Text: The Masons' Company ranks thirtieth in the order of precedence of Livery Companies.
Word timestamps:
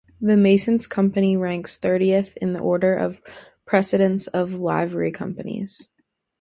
The 0.19 0.35
Masons' 0.35 0.87
Company 0.87 1.37
ranks 1.37 1.77
thirtieth 1.77 2.35
in 2.37 2.53
the 2.53 2.59
order 2.59 2.95
of 2.95 3.21
precedence 3.67 4.25
of 4.25 4.53
Livery 4.53 5.11
Companies. 5.11 5.89